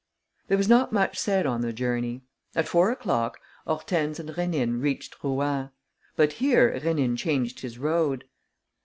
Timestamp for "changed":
7.19-7.59